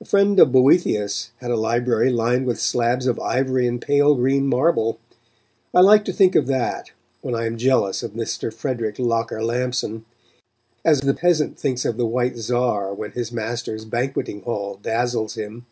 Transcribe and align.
A 0.00 0.04
friend 0.04 0.40
of 0.40 0.50
Boethius 0.50 1.30
had 1.36 1.52
a 1.52 1.56
library 1.56 2.10
lined 2.10 2.46
with 2.46 2.58
slabs 2.60 3.06
of 3.06 3.20
ivory 3.20 3.68
and 3.68 3.80
pale 3.80 4.16
green 4.16 4.48
marble. 4.48 4.98
I 5.72 5.82
like 5.82 6.04
to 6.06 6.12
think 6.12 6.34
of 6.34 6.48
that 6.48 6.90
when 7.20 7.36
I 7.36 7.46
am 7.46 7.56
jealous 7.56 8.02
of 8.02 8.10
Mr. 8.10 8.52
Frederick 8.52 8.98
Locker 8.98 9.40
Lampson, 9.40 10.04
as 10.84 11.02
the 11.02 11.14
peasant 11.14 11.60
thinks 11.60 11.84
of 11.84 11.96
the 11.96 12.06
White 12.06 12.36
Czar 12.36 12.92
when 12.92 13.12
his 13.12 13.30
master's 13.30 13.84
banqueting 13.84 14.40
hall 14.42 14.80
dazzles 14.82 15.36
him. 15.36 15.64